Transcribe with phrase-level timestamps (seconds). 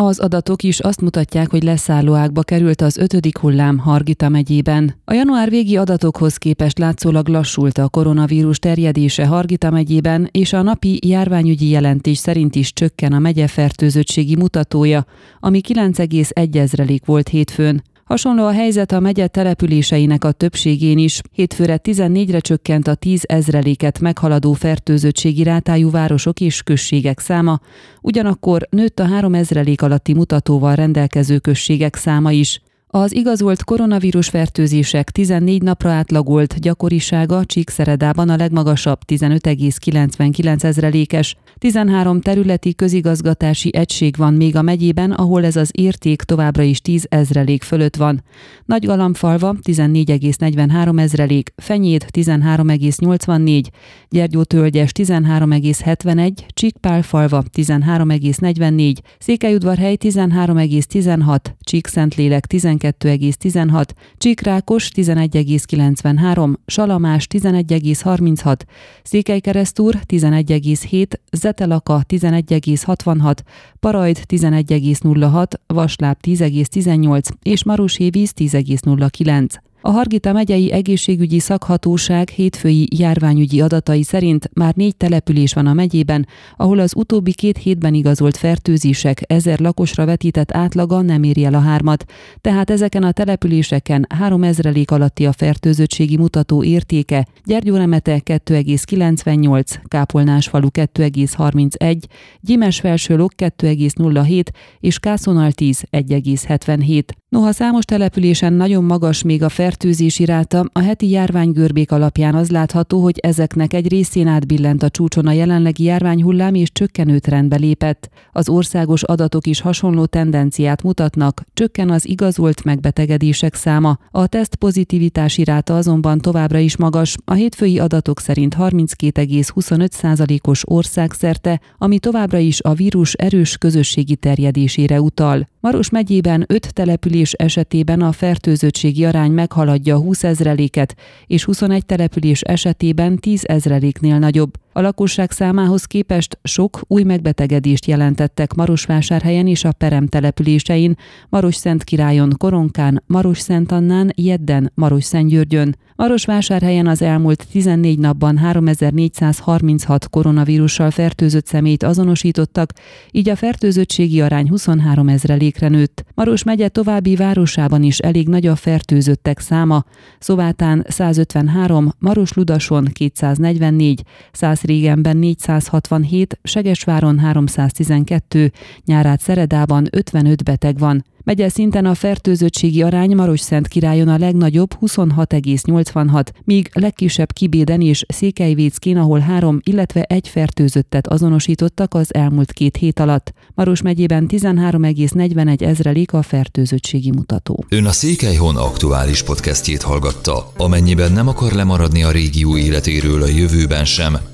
[0.00, 4.94] Az adatok is azt mutatják, hogy leszállóákba került az ötödik hullám Hargita megyében.
[5.04, 10.98] A január végi adatokhoz képest látszólag lassult a koronavírus terjedése Hargita megyében, és a napi
[11.06, 15.04] járványügyi jelentés szerint is csökken a megye fertőzöttségi mutatója,
[15.40, 17.82] ami 9,1 ezrelék volt hétfőn.
[18.04, 21.20] Hasonló a helyzet a megye településeinek a többségén is.
[21.32, 27.60] Hétfőre 14-re csökkent a 10 ezreléket meghaladó fertőzöttségi rátájú városok és községek száma,
[28.00, 32.60] ugyanakkor nőtt a 3 ezrelék alatti mutatóval rendelkező községek száma is.
[32.96, 41.36] Az igazolt koronavírus fertőzések 14 napra átlagolt gyakorisága Csíkszeredában a legmagasabb 15,99 ezrelékes.
[41.58, 47.06] 13 területi közigazgatási egység van még a megyében, ahol ez az érték továbbra is 10
[47.08, 48.22] ezrelék fölött van.
[48.64, 53.64] Nagygalambfalva 14,43 ezrelék, Fenyét 13,84,
[54.08, 63.88] Gyergyótölgyes 13,71, Csíkpálfalva 13,44, Székelyudvarhely 13,16, Csíkszentlélek 12 12,16,
[64.18, 68.60] Csíkrákos 11,93, Salamás 11,36,
[69.02, 73.36] Székelykeresztúr 11,7, Zetelaka 11,66,
[73.80, 79.48] Parajd 11,06, Vasláb 10,18 és Maroshévíz 10,09.
[79.86, 86.26] A Hargita megyei egészségügyi szakhatóság hétfői járványügyi adatai szerint már négy település van a megyében,
[86.56, 91.60] ahol az utóbbi két hétben igazolt fertőzések ezer lakosra vetített átlaga nem éri el a
[91.60, 92.04] hármat,
[92.40, 102.02] tehát ezeken a településeken 3000 alatti a fertőzöttségi mutató értéke, Gyergyóremete 2,98, Kápolnásfalu 2,31,
[102.40, 104.44] Gyimesfelsőlok 2,07
[104.80, 107.02] és Kászonal 10 1,77.
[107.34, 113.02] Noha számos településen nagyon magas még a fertőzési ráta, a heti járványgörbék alapján az látható,
[113.02, 118.08] hogy ezeknek egy részén átbillent a csúcson a jelenlegi járványhullám és csökkenő trendbe lépett.
[118.32, 123.98] Az országos adatok is hasonló tendenciát mutatnak, csökken az igazolt megbetegedések száma.
[124.10, 131.98] A teszt pozitivitási ráta azonban továbbra is magas, a hétfői adatok szerint 32,25%-os országszerte, ami
[131.98, 135.48] továbbra is a vírus erős közösségi terjedésére utal.
[135.60, 139.32] Maros megyében öt település esetében a fertőzöttségi arány
[139.64, 140.94] meghaladja 20 ezreléket,
[141.26, 144.63] és 21 település esetében 10 ezreléknél nagyobb.
[144.76, 150.96] A lakosság számához képest sok új megbetegedést jelentettek Marosvásárhelyen és a Perem településein,
[151.28, 155.76] Maros-Szent-Királyon, Koronkán, Maros-Szent-Annán, Jedden, Maros-Szentgyörgyön.
[155.96, 162.72] Marosvásárhelyen az elmúlt 14 napban 3436 koronavírussal fertőzött szemét azonosítottak,
[163.10, 166.04] így a fertőzöttségi arány 23 ezrelékre nőtt.
[166.14, 169.84] Maros megye további városában is elég nagy a fertőzöttek száma,
[170.18, 174.02] Szovátán 153, Maros-Ludason 244,
[174.32, 178.52] 100 régenben 467, Segesváron 312,
[178.84, 181.04] Nyárát Szeredában 55 beteg van.
[181.24, 188.96] Megye szinten a fertőzöttségi arány Maros-Szent királyon a legnagyobb 26,86, míg legkisebb Kibéden és Székelyvéckén,
[188.96, 193.32] ahol három, illetve egy fertőzöttet azonosítottak az elmúlt két hét alatt.
[193.54, 197.64] Maros megyében 13,41 ezrelék a fertőzöttségi mutató.
[197.68, 200.52] Ön a Székelyhon aktuális podcastjét hallgatta.
[200.56, 204.16] Amennyiben nem akar lemaradni a régió életéről a jövőben sem,